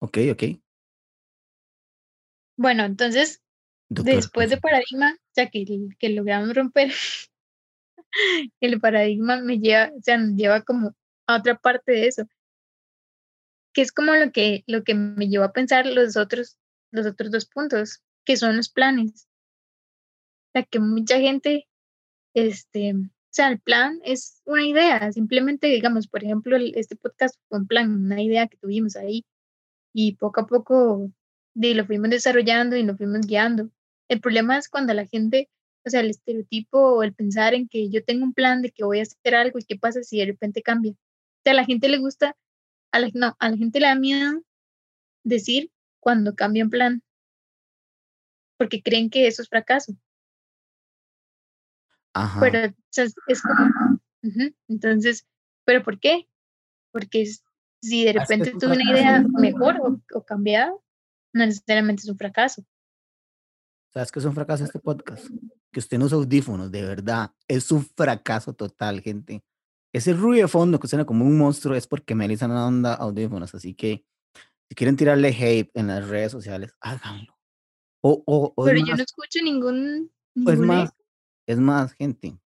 [0.00, 0.42] Ok, ok.
[2.56, 3.42] Bueno, entonces,
[3.88, 5.64] Doctor, después de paradigma, sea, que,
[5.98, 6.92] que logramos romper
[8.60, 10.94] el paradigma, me lleva, o sea, nos lleva como
[11.26, 12.28] a otra parte de eso,
[13.72, 16.58] que es como lo que, lo que me llevó a pensar los otros,
[16.90, 19.28] los otros dos puntos, que son los planes.
[20.54, 21.68] Sea, que mucha gente,
[22.34, 27.58] este, o sea, el plan es una idea, simplemente, digamos, por ejemplo, este podcast fue
[27.58, 29.24] un plan, una idea que tuvimos ahí,
[29.92, 31.10] y poco a poco
[31.54, 33.70] de, lo fuimos desarrollando y lo fuimos guiando.
[34.08, 35.50] El problema es cuando la gente,
[35.84, 38.84] o sea, el estereotipo o el pensar en que yo tengo un plan de que
[38.84, 40.92] voy a hacer algo y qué pasa si de repente cambia.
[40.92, 40.96] O
[41.44, 42.36] sea, a la gente le gusta,
[42.92, 44.42] a la, no, a la gente le da miedo
[45.24, 47.02] decir cuando cambia un plan,
[48.58, 49.96] porque creen que eso es fracaso.
[52.14, 52.40] Ajá.
[52.40, 54.00] Pero o sea, es como,
[54.68, 55.26] entonces,
[55.64, 56.28] ¿pero por qué?
[56.92, 57.26] Porque
[57.82, 60.72] si de repente tuve una idea mejor o, o cambiada,
[61.32, 62.64] no necesariamente es un fracaso.
[63.92, 65.28] ¿Sabes qué es un fracaso este podcast?
[65.70, 67.30] Que usted no usa audífonos, de verdad.
[67.46, 69.44] Es un fracaso total, gente.
[69.92, 73.54] Ese ruido de fondo que suena como un monstruo es porque Melissa no anda audífonos.
[73.54, 74.04] Así que
[74.68, 77.38] si quieren tirarle hate en las redes sociales, háganlo.
[78.00, 80.90] O, o, o Pero yo más, no escucho ningún, es más,
[81.46, 82.38] es más, gente.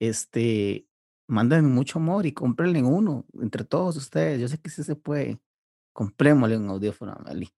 [0.00, 0.86] Este,
[1.28, 4.40] mándenme mucho amor y cómprenle uno entre todos ustedes.
[4.40, 5.40] Yo sé que sí se puede.
[5.92, 7.50] Comprémosle un audífono a Meli.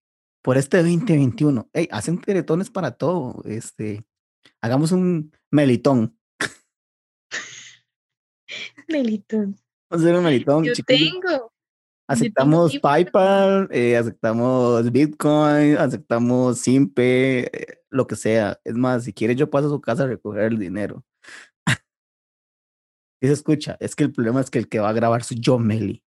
[0.42, 1.70] Por este 2021.
[1.72, 3.42] Ey, hacen teletones para todo.
[3.44, 4.04] Este,
[4.60, 6.18] hagamos un melitón.
[8.88, 9.58] Melitón.
[9.90, 11.52] Vamos a hacer un melitón, Yo tengo.
[12.08, 12.78] Aceptamos.
[12.78, 18.60] PayPal, eh, aceptamos Bitcoin, aceptamos Simpe, eh, lo que sea.
[18.64, 21.04] Es más, si quiere yo paso a su casa a recoger el dinero.
[23.18, 25.40] Y se escucha, es que el problema es que el que va a grabar soy
[25.40, 26.02] yo, Meli.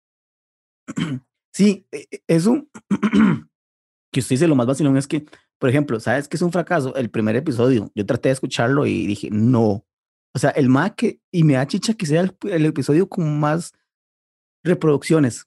[1.52, 2.66] sí, e- e- eso
[4.10, 5.26] que usted dice lo más vacilón es que,
[5.58, 6.94] por ejemplo, ¿sabes qué es un fracaso?
[6.96, 9.84] El primer episodio, yo traté de escucharlo y dije, no.
[10.34, 13.38] O sea, el más que, y me da chicha que sea el, el episodio con
[13.38, 13.74] más
[14.64, 15.46] reproducciones.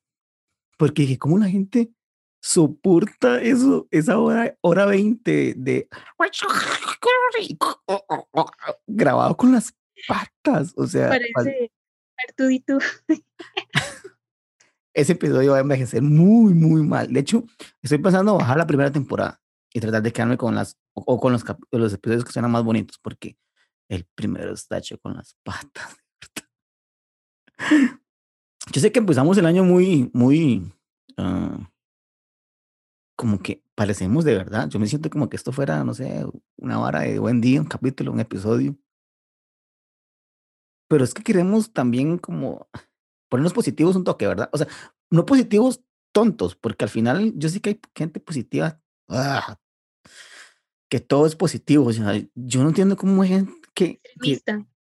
[0.78, 1.92] Porque dije, ¿cómo la gente
[2.42, 5.90] soporta eso, esa hora, hora 20 de
[8.88, 9.74] grabado con las
[10.08, 10.74] patas?
[10.78, 11.72] O sea, Parece
[12.28, 12.80] Artudito.
[14.94, 17.12] ese episodio va a envejecer muy, muy mal.
[17.12, 17.44] De hecho,
[17.82, 19.42] estoy pensando a bajar la primera temporada
[19.74, 22.64] y tratar de quedarme con las, o, o con los, los episodios que suenan más
[22.64, 23.38] bonitos, porque
[23.90, 25.98] el primero está hecho con las patas.
[28.72, 30.74] Yo sé que empezamos el año muy, muy,
[31.18, 31.70] ah,
[33.16, 34.68] como que parecemos de verdad.
[34.70, 36.26] Yo me siento como que esto fuera, no sé,
[36.58, 38.78] una vara de buen día, un capítulo, un episodio.
[40.90, 42.68] Pero es que queremos también como
[43.30, 44.50] ponernos positivos un toque, ¿verdad?
[44.52, 44.68] O sea,
[45.10, 45.82] no positivos
[46.14, 49.58] tontos, porque al final yo sé que hay gente positiva, ah,
[50.90, 51.86] que todo es positivo.
[51.86, 54.42] O sea, yo no entiendo cómo hay gente que, que,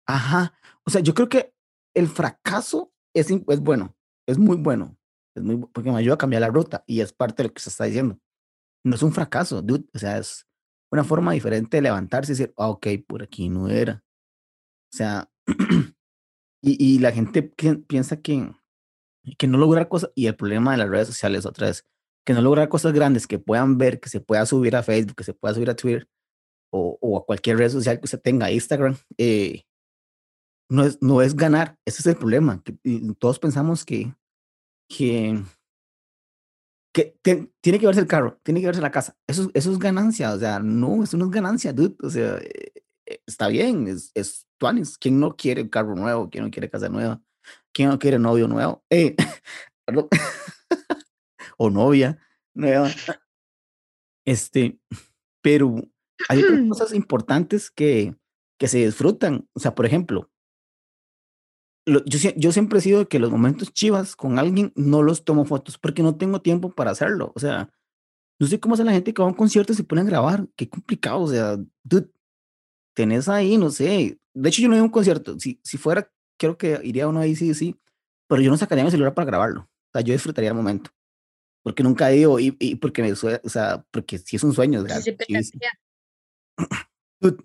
[0.07, 0.55] ajá,
[0.85, 1.55] o sea, yo creo que
[1.95, 4.97] el fracaso es, es bueno, es muy bueno,
[5.37, 7.61] es muy, porque me ayuda a cambiar la ruta y es parte de lo que
[7.61, 8.19] se está diciendo.
[8.85, 10.47] No es un fracaso, dude, o sea, es
[10.93, 14.03] una forma diferente de levantarse y decir, ah, ok, por aquí no era.
[14.93, 15.31] O sea,
[16.63, 18.51] y, y la gente pi- piensa que,
[19.37, 21.85] que no lograr cosas, y el problema de las redes sociales otra vez,
[22.27, 25.25] que no lograr cosas grandes que puedan ver, que se pueda subir a Facebook, que
[25.25, 26.09] se pueda subir a Twitter
[26.73, 29.65] o, o a cualquier red social que usted tenga, Instagram, eh,
[30.69, 32.63] no, es, no es ganar, ese es el problema.
[32.63, 32.77] Que,
[33.19, 34.15] todos pensamos que,
[34.89, 35.43] que,
[36.95, 39.73] que te- tiene que verse el carro, tiene que verse la casa, eso, es- eso
[39.73, 42.73] es ganancia, o sea, no, eso no es ganancia, dude, o sea, eh,
[43.07, 44.99] eh, está bien, es, es tuanis.
[44.99, 46.29] ¿Quién no quiere un carro nuevo?
[46.31, 47.23] ¿Quién no quiere casa nueva?
[47.73, 48.85] ¿Quién no quiere novio nuevo?
[48.91, 49.17] Eh,
[51.57, 52.19] o novia
[52.55, 52.91] nueva.
[54.27, 54.79] Este,
[55.43, 55.77] pero
[56.29, 58.15] hay otras cosas importantes que,
[58.59, 59.49] que se disfrutan.
[59.55, 60.31] O sea, por ejemplo,
[61.89, 65.45] lo- yo, yo siempre he sido que los momentos chivas con alguien no los tomo
[65.45, 67.33] fotos porque no tengo tiempo para hacerlo.
[67.35, 67.71] O sea,
[68.41, 70.05] no sé cómo hace la gente que va a un concierto y se pone a
[70.05, 70.47] grabar.
[70.57, 71.21] Qué complicado.
[71.23, 72.11] O sea, dude,
[72.95, 74.19] tenés ahí, no sé.
[74.35, 75.39] De hecho, yo no he ido a un concierto.
[75.41, 77.77] Si, si fuera, creo que iría a uno ahí, sí, sí.
[78.29, 79.63] Pero yo no sacaría mi celular para grabarlo.
[79.63, 80.91] O sea, yo disfrutaría el momento.
[81.63, 84.85] Porque nunca he ido y, y porque me o sea, porque si es un sueño,
[84.87, 85.59] es Sí sí, sí.
[87.21, 87.45] Dude,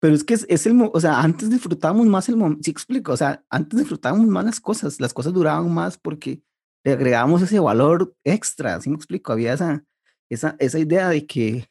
[0.00, 3.12] Pero es que es, es el, o sea, antes disfrutábamos más el momento, sí explico,
[3.12, 6.42] o sea, antes disfrutábamos más las cosas, las cosas duraban más porque
[6.84, 9.32] le agregábamos ese valor extra, ¿sí me explico?
[9.32, 9.84] Había esa,
[10.30, 11.68] esa, esa idea de que,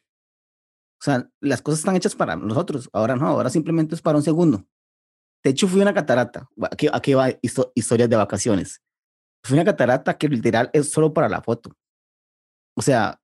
[1.02, 4.24] o sea, las cosas están hechas para nosotros, ahora no, ahora simplemente es para un
[4.24, 4.64] segundo.
[5.44, 8.82] De hecho, fui a una catarata, aquí, aquí va histo- historias de vacaciones.
[9.44, 11.72] Fui a una catarata que literal es solo para la foto.
[12.78, 13.20] O sea,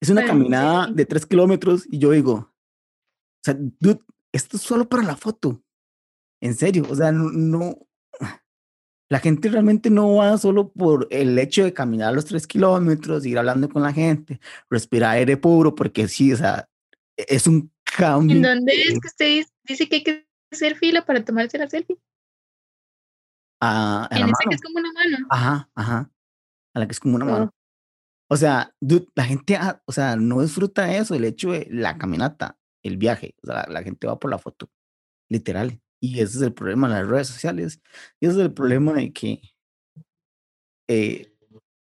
[0.00, 2.54] es una caminada de tres kilómetros y yo digo,
[3.46, 4.00] sea, dude,
[4.32, 5.62] esto es solo para la foto.
[6.40, 7.78] En serio, o sea, no,
[9.08, 13.38] la gente realmente no va solo por el hecho de caminar los tres kilómetros, ir
[13.38, 16.68] hablando con la gente, respirar aire puro, porque sí, o sea,
[17.16, 18.36] e, es un cambio.
[18.36, 21.98] ¿En dónde es que usted dice que hay que hacer fila para tomarse la selfie?
[23.60, 25.26] Ah, en esa que es como una mano.
[25.30, 26.10] Ajá, ajá.
[26.74, 27.44] A la que es como una mano.
[27.44, 27.56] Oh.
[28.28, 28.74] O sea,
[29.14, 32.55] la gente, ah, o sea, no disfruta eso, el hecho de la caminata,
[32.86, 33.34] el viaje.
[33.42, 34.70] O sea, la, gente va por la foto,
[35.28, 35.80] literal.
[36.00, 37.80] Y ese es el problema de las redes sociales.
[38.20, 39.40] Y ese es el problema de que,
[40.88, 41.32] eh,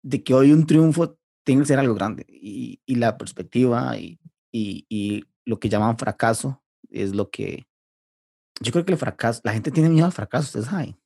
[0.03, 2.25] de que hoy un triunfo tiene que ser algo grande.
[2.27, 4.19] Y, y la perspectiva y,
[4.51, 7.67] y, y, lo que llaman fracaso es lo que.
[8.61, 10.97] Yo creo que el fracaso, la gente tiene miedo al fracaso, ustedes saben.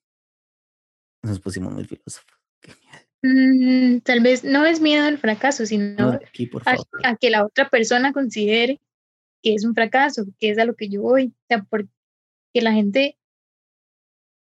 [1.23, 2.39] Nos pusimos muy filósofos.
[3.21, 6.19] Mm, tal vez no es miedo al fracaso, sino
[7.03, 8.79] a, que la otra persona considere
[9.41, 11.27] que es un fracaso, que es a lo que yo voy.
[11.27, 11.89] O sea, porque
[12.53, 13.17] la gente,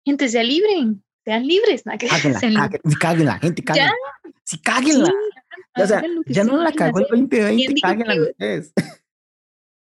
[0.05, 1.85] gente sea libre, sean libres.
[1.87, 1.92] ¿no?
[1.98, 2.09] Que
[2.98, 3.85] caguen, la gente, caguen.
[3.85, 3.92] Ya,
[4.44, 5.12] sí, cáguenla.
[5.76, 8.72] o sea, ya no la cagó el 2020, cáguenla ustedes.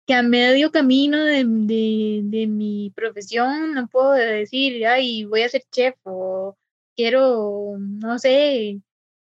[0.07, 5.49] Que a medio camino de, de, de mi profesión no puedo decir, ay, voy a
[5.49, 6.57] ser chef o
[6.95, 8.81] quiero, no sé,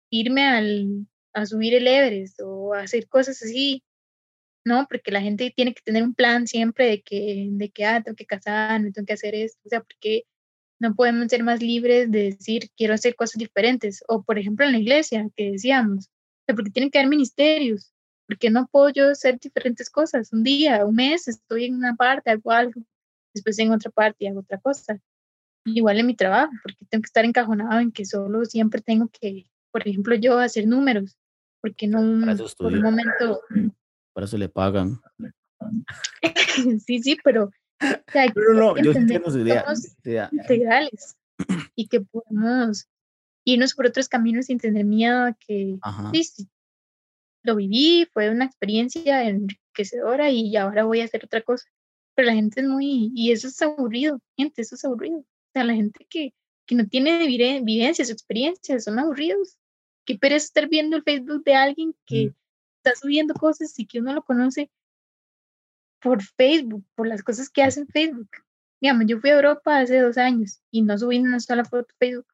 [0.10, 3.84] irme al, a subir el Everest o hacer cosas así,
[4.68, 4.88] ¿no?
[4.88, 8.16] Porque la gente tiene que tener un plan siempre de que, de que, ah, tengo
[8.16, 10.24] que casarme, tengo que hacer esto, o sea, porque
[10.80, 14.74] no podemos ser más libres de decir, quiero hacer cosas diferentes, o por ejemplo en
[14.74, 17.94] la iglesia, que decíamos, o sea, porque tienen que haber ministerios,
[18.28, 22.30] porque no puedo yo hacer diferentes cosas, un día, un mes, estoy en una parte,
[22.30, 22.82] hago algo,
[23.34, 25.00] después en otra parte y hago otra cosa
[25.76, 29.46] igual en mi trabajo, porque tengo que estar encajonado en que solo siempre tengo que,
[29.72, 31.18] por ejemplo, yo hacer números,
[31.62, 32.00] porque no
[32.58, 33.42] por un momento...
[34.18, 35.00] Para eso le pagan.
[36.88, 37.52] sí, sí, pero...
[38.34, 39.64] pero no, yo entiendo su idea.
[40.32, 41.16] Integrales
[41.76, 42.88] y que podemos
[43.46, 45.78] irnos por otros caminos sin tener miedo a que
[46.12, 46.50] sí, sí,
[47.44, 51.68] lo viví, fue una experiencia enriquecedora y ahora voy a hacer otra cosa.
[52.16, 55.24] Pero la gente es muy, y eso es aburrido, gente, eso es aburrido
[55.64, 56.34] la gente que,
[56.66, 59.58] que no tiene vivencias o experiencias, son aburridos.
[60.06, 62.34] Qué pereza estar viendo el Facebook de alguien que mm.
[62.88, 64.72] Está subiendo cosas y que uno lo conoce
[66.02, 68.30] por Facebook, por las cosas que hace en Facebook.
[68.80, 71.98] Digamos, yo fui a Europa hace dos años y no subí una sola foto a
[71.98, 72.28] Facebook.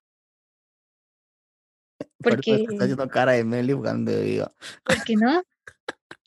[2.18, 4.46] Porque está haciendo cara de Meli jugando de
[4.84, 5.42] ¿Por qué no?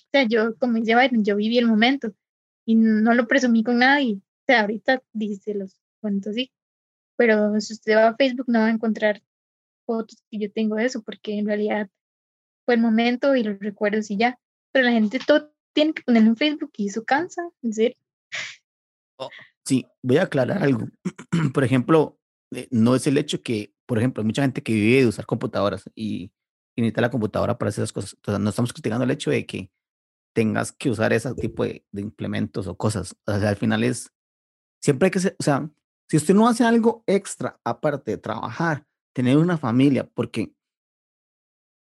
[0.07, 2.15] O sea, yo, como dice Byron, yo viví el momento
[2.65, 4.15] y no lo presumí con nadie.
[4.15, 6.51] O sea, ahorita dice los cuentos así
[7.17, 9.23] pero si usted va a Facebook no va a encontrar
[9.87, 11.91] fotos que yo tengo de eso, porque en realidad
[12.67, 14.39] fue el momento y los recuerdos y ya.
[14.73, 17.97] Pero la gente todo tiene que ponerlo en Facebook y eso cansa, en serio.
[19.19, 19.31] Oh,
[19.65, 20.89] sí, voy a aclarar algo.
[21.55, 22.19] por ejemplo,
[22.53, 25.25] eh, no es el hecho que, por ejemplo, hay mucha gente que vive de usar
[25.25, 26.31] computadoras y,
[26.79, 28.13] necesita la computadora para hacer esas cosas.
[28.17, 29.71] Entonces, no estamos criticando el hecho de que
[30.35, 33.17] tengas que usar ese tipo de, de implementos o cosas.
[33.25, 34.13] O sea, al final es,
[34.83, 35.71] siempre hay que ser, o sea,
[36.11, 40.53] si usted no hace algo extra, aparte de trabajar, tener una familia, porque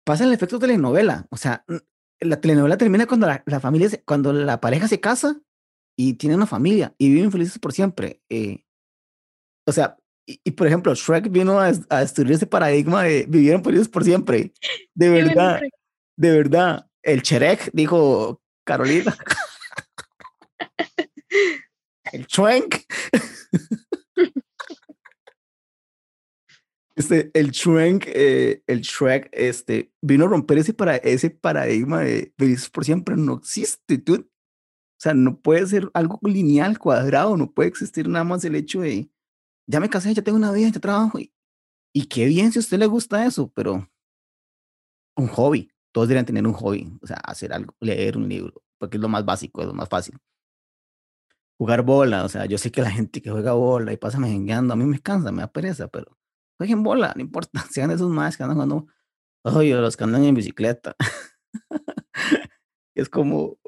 [0.05, 1.65] pasa el efecto telenovela, o sea,
[2.21, 5.41] la telenovela termina cuando la, familia, cuando la pareja se casa
[5.97, 8.23] y tiene una familia y viven felices por siempre.
[8.29, 8.65] Eh,
[9.67, 14.05] o sea, y, por ejemplo, Shrek vino a, destruir ese paradigma de vivieron felices por
[14.05, 14.53] siempre.
[14.95, 15.61] De verdad,
[16.17, 16.87] de verdad.
[17.03, 19.15] El Cherek dijo Carolina.
[22.13, 22.77] el Schwenk.
[26.97, 32.33] Este, el Shrek, eh, el Shrek, este, vino a romper ese, para, ese paradigma de
[32.39, 33.17] felices por siempre.
[33.17, 34.15] No existe, tú.
[34.15, 38.81] O sea, no puede ser algo lineal, cuadrado, no puede existir nada más el hecho
[38.81, 39.11] de,
[39.67, 41.19] ya me casé, ya tengo una vida, ya trabajo.
[41.19, 41.33] Y,
[41.93, 43.89] y qué bien si a usted le gusta eso, pero
[45.17, 45.71] un hobby.
[45.93, 49.09] Todos deberían tener un hobby, o sea, hacer algo, leer un libro, porque es lo
[49.09, 50.19] más básico, es lo más fácil.
[51.57, 54.73] Jugar bola, o sea, yo sé que la gente que juega bola y pasa mejengueando,
[54.75, 56.19] a mí me cansa, me da pereza, pero
[56.59, 58.87] jueguen bola, no importa, sean esos más que andan jugando,
[59.43, 60.97] oye, los que andan en bicicleta.
[62.95, 63.59] es como,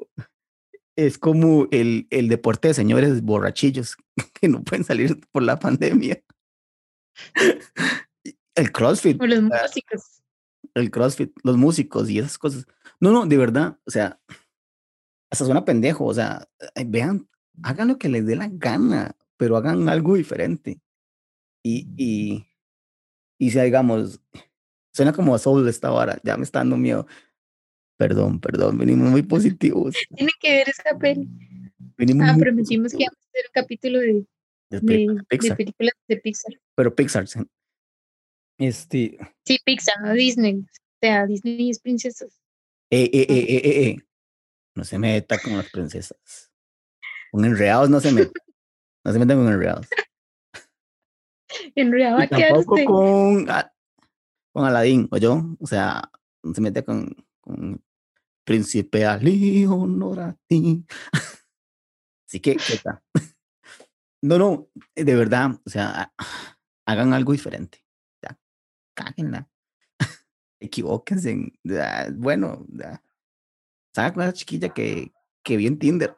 [0.95, 3.97] es como el, el deporte de señores borrachillos
[4.39, 6.21] que no pueden salir por la pandemia.
[8.55, 9.21] el CrossFit.
[9.21, 10.23] los músicos.
[10.73, 12.65] El CrossFit, los músicos y esas cosas.
[12.99, 14.19] No, no, de verdad, o sea,
[15.31, 16.47] hasta suena pendejo, o sea,
[16.85, 17.29] vean,
[17.63, 20.81] hagan lo que les dé la gana, pero hagan algo diferente.
[21.63, 22.47] Y, y,
[23.37, 24.19] y si digamos,
[24.93, 27.07] suena como Soul esta hora, ya me está dando miedo.
[27.97, 29.95] Perdón, perdón, venimos muy positivos.
[30.15, 31.27] Tiene que ver esa peli.
[31.97, 34.25] Venimos Ah, prometimos que íbamos a hacer un capítulo de,
[34.69, 36.53] De de, películas de películas de Pixar.
[36.75, 37.27] pero Pixar.
[37.27, 37.39] sí.
[38.59, 40.55] Este, Sí, Pixar, no Disney.
[40.57, 40.65] O
[41.01, 42.39] sea, Disney es princesas.
[42.89, 43.97] eh, eh, eh, eh, eh, eh.
[44.75, 46.51] No se meta con las princesas.
[47.31, 48.39] Con enredados no se meta.
[49.03, 49.87] No se metan con enredados.
[51.75, 53.47] En realidad va a tampoco con,
[54.51, 55.43] con Aladín, o yo.
[55.59, 56.09] O sea,
[56.53, 57.83] se mete con, con
[58.43, 60.85] Príncipe Ali, honor a ti.
[62.27, 63.01] Así que, ¿qué tal?
[64.21, 66.11] No, no, de verdad, o sea,
[66.85, 67.83] hagan algo diferente.
[68.21, 68.37] Ya,
[68.93, 69.47] cáguenla.
[70.59, 71.53] Equivóquense.
[72.15, 73.01] Bueno, ya.
[73.93, 76.17] Salgan con esa chiquilla que, que vi en Tinder.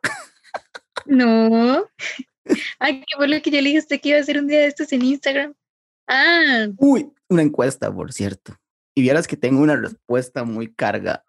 [1.05, 1.85] No.
[2.79, 4.47] Ay, qué fue lo que yo le dije a usted que iba a hacer un
[4.47, 5.53] día de estos en Instagram.
[6.07, 8.55] Ah, Uy, una encuesta, por cierto.
[8.95, 11.23] Y vieras que tengo una respuesta muy carga.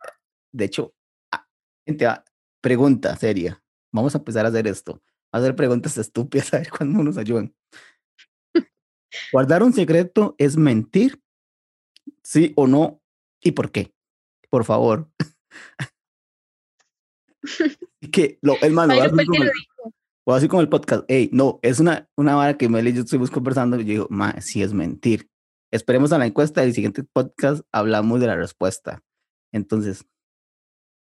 [0.53, 0.95] De hecho,
[1.31, 1.47] ah,
[1.87, 2.25] gente, ah,
[2.61, 3.63] pregunta seria.
[3.93, 5.03] Vamos a empezar a hacer esto.
[5.33, 7.55] A hacer preguntas estúpidas a ver cuándo nos ayudan.
[9.33, 11.21] ¿Guardar un secreto es mentir?
[12.23, 13.03] ¿Sí o no?
[13.43, 13.93] ¿Y por qué?
[14.49, 15.11] Por favor.
[18.13, 18.73] Que lo, el
[20.25, 21.05] o así como el podcast.
[21.09, 23.77] Ey, no, es una, una vara que Mel y yo estuvimos conversando.
[23.77, 25.29] Y yo digo, ma, sí es mentir.
[25.73, 27.65] Esperemos a la encuesta del siguiente podcast.
[27.73, 29.03] Hablamos de la respuesta.
[29.53, 30.05] Entonces,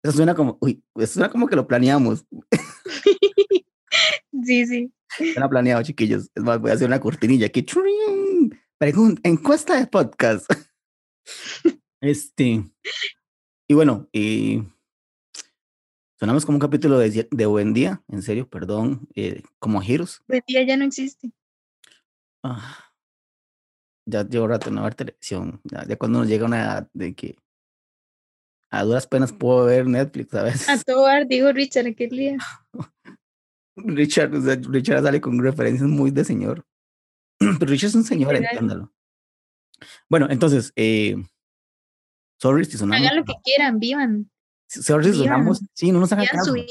[0.03, 2.25] eso suena como, uy, eso suena como que lo planeamos.
[4.43, 4.91] Sí, sí.
[5.07, 6.29] Suena planeado, chiquillos.
[6.33, 7.65] Es más, voy a hacer una cortinilla aquí.
[8.77, 10.51] Pregunta, encuesta de podcast.
[12.01, 12.61] Este.
[13.69, 14.61] Y bueno, y
[16.19, 18.01] sonamos como un capítulo de, de buen día.
[18.07, 19.07] En serio, perdón.
[19.15, 20.21] eh, como giros.
[20.27, 21.31] Hoy día ya no existe.
[22.43, 22.91] Ah,
[24.05, 25.61] ya llevo rato no ver televisión.
[25.63, 27.37] Ya, ya cuando nos llega una edad de que
[28.69, 30.67] a duras penas puedo ver Netflix a veces.
[30.69, 32.37] A todo dar, dijo Richard aquel día.
[33.75, 36.65] Richard, o sea, Richard sale con referencias muy de señor.
[37.37, 38.91] Pero Richard es un señor, entiéndalo.
[40.09, 41.15] Bueno, entonces, eh,
[42.41, 43.05] sorry si sonamos.
[43.05, 44.31] Hagan lo que quieran, vivan.
[44.75, 45.61] Vivan, sonamos.
[45.73, 46.53] Sí, no nos su caso.
[46.53, 46.67] vida.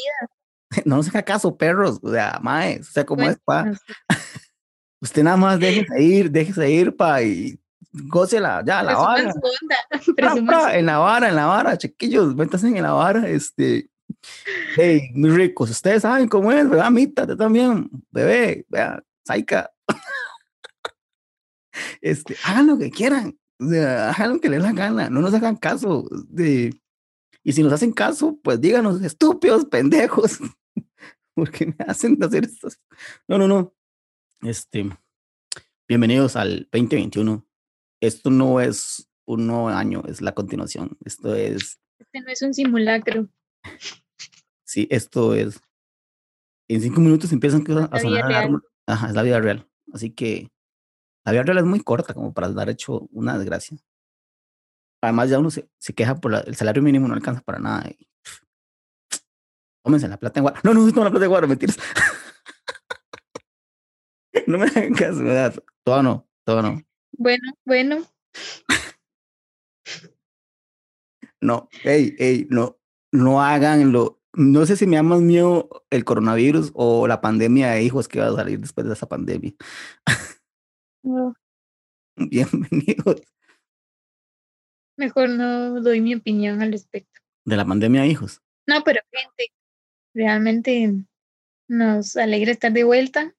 [0.86, 2.00] No nos caso, perros.
[2.02, 2.88] O sea, maes.
[2.88, 3.72] O sea, como es, pa.
[5.02, 7.58] Usted nada más déjese ir, déjese ir, pa, y
[7.92, 9.32] gócela, ya, la vara.
[9.32, 10.70] onda.
[10.78, 13.90] En la vara, en la vara, chiquillos, métanse en la vara, este.
[14.76, 17.26] Hey, muy ricos, ustedes saben cómo es, ¿verdad, Mita?
[17.26, 19.70] Tú también, bebé, vea, Saika.
[22.00, 25.34] Este, hagan lo que quieran, o sea, hagan lo que les da gana, no nos
[25.34, 26.08] hagan caso.
[26.28, 26.72] De,
[27.44, 30.38] y si nos hacen caso, pues díganos, estúpidos, pendejos,
[31.34, 32.80] porque me hacen hacer estas.
[33.26, 33.74] No, no, no.
[34.42, 34.88] Este,
[35.88, 37.46] bienvenidos al 2021.
[38.00, 40.96] Esto no es un nuevo año, es la continuación.
[41.04, 43.28] Esto es, Este no es un simulacro.
[44.64, 45.60] sí, esto es.
[46.68, 48.34] En cinco minutos empiezan a sonar real.
[48.34, 48.62] alarma.
[48.86, 49.68] Ajá, es la vida real.
[49.92, 50.50] Así que
[51.24, 53.78] la vida real es muy corta como para dar hecho una desgracia.
[55.02, 57.90] Además, ya uno se, se queja por la- el salario mínimo, no alcanza para nada.
[57.90, 58.08] Y,
[59.84, 60.60] tómense la plata en guaro.
[60.62, 61.76] No, no, no, la plata en guaro, mentiras.
[64.46, 65.54] no me hagan caso, ¿verdad?
[65.84, 66.80] Todo no, todo no.
[67.18, 68.06] Bueno, bueno,
[71.40, 72.78] No, ey, ey, no,
[73.12, 74.20] no haganlo.
[74.34, 78.20] No sé si me da más miedo el coronavirus o la pandemia de hijos que
[78.20, 79.52] va a salir después de esa pandemia.
[81.02, 81.34] no,
[82.16, 83.22] Bienvenidos.
[84.96, 87.20] Mejor no doy mi opinión al respecto.
[87.44, 88.40] De la pandemia de hijos.
[88.66, 89.52] No, pero gente,
[90.14, 91.04] realmente
[91.68, 93.34] nos alegra estar de vuelta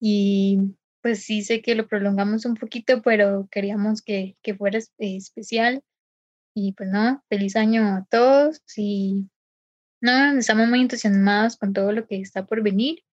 [0.00, 5.16] y pues sí sé que lo prolongamos un poquito, pero queríamos que, que fuera eh,
[5.16, 5.82] especial
[6.54, 9.28] y pues no, feliz año a todos y
[10.00, 13.04] no, estamos muy entusiasmados con todo lo que está por venir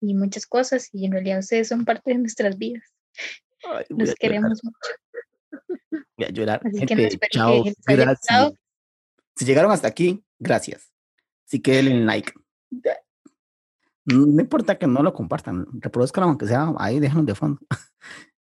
[0.00, 2.84] y muchas cosas y en realidad ustedes son parte de nuestras vidas,
[3.64, 4.76] Ay, los queremos mucho,
[6.16, 6.60] voy a llorar.
[6.64, 8.52] así que Gente, no espero chao, que gracias.
[9.36, 10.92] Si llegaron hasta aquí, gracias.
[11.46, 12.32] Así que denle like.
[14.06, 17.60] No importa que no lo compartan, reproduzcan aunque sea ahí, déjenlo de fondo.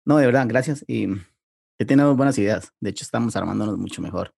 [0.05, 0.83] No, de verdad, gracias.
[0.85, 1.07] Y
[1.79, 2.73] que tenemos buenas ideas.
[2.81, 4.33] De hecho, estamos armándonos mucho mejor.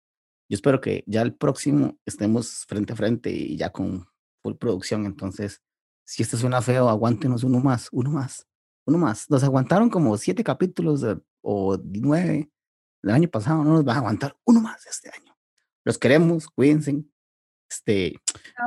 [0.47, 4.05] Yo espero que ya el próximo estemos frente a frente y ya con
[4.43, 5.07] full producción.
[5.07, 5.63] Entonces,
[6.05, 8.45] si esto suena feo, aguántenos uno más, uno más,
[8.85, 9.27] uno más.
[9.31, 12.51] Nos aguantaron como siete capítulos de- o nueve
[13.05, 15.37] el año pasado, no nos van a aguantar uno más este año.
[15.83, 17.03] Los queremos, cuídense.
[17.69, 18.19] Este,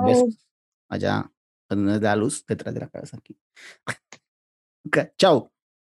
[0.05, 0.49] besos
[0.89, 1.30] allá
[1.68, 3.39] donde nos da luz detrás de la cabeza aquí.
[4.86, 5.53] Ok, chao.